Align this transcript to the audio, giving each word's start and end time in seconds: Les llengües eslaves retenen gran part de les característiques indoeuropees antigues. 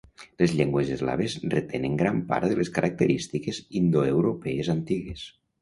Les 0.41 0.53
llengües 0.59 0.87
eslaves 0.95 1.35
retenen 1.53 1.99
gran 2.01 2.23
part 2.33 2.49
de 2.53 2.57
les 2.63 2.73
característiques 2.79 3.63
indoeuropees 3.83 4.73
antigues. 4.79 5.29